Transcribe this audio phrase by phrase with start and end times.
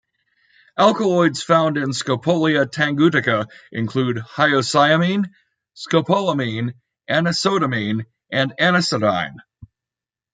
[0.79, 5.29] Alkaloids found in "Scopolia tangutica" include hyoscyamine,
[5.75, 6.73] scopolamine,
[7.07, 9.35] anisodamine, and anisodine.